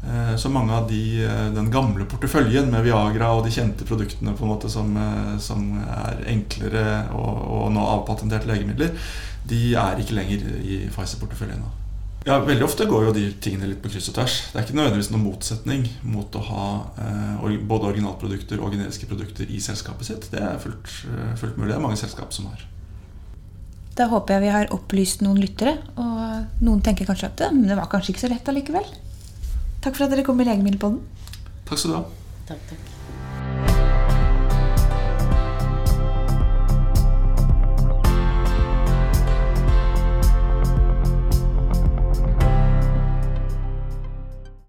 [0.00, 4.32] Eh, så mange av de, eh, den gamle porteføljen med Viagra og de kjente produktene
[4.36, 4.96] på en måte som,
[5.42, 8.96] som er enklere og, og nå avpatenterte legemidler,
[9.50, 11.68] de er ikke lenger i Pfizer-porteføljen.
[12.24, 14.34] Ja, Veldig ofte går jo de tingene litt på kryss og tvers.
[14.50, 16.66] Det er ikke nødvendigvis noen motsetning mot å ha
[17.00, 20.28] eh, både originalprodukter og generiske produkter i selskapet sitt.
[20.32, 21.70] Det er fullt, eh, fullt mulig.
[21.72, 22.66] Det er mange selskap som har.
[24.00, 25.76] Da håper jeg vi har opplyst noen lyttere.
[26.00, 28.86] Og noen tenker kanskje at det, men det var kanskje ikke så lett allikevel.
[29.84, 31.02] Takk for at dere kom i Legemiddelpodden.
[31.68, 32.06] Takk skal du ha.
[32.48, 32.89] Takk, takk.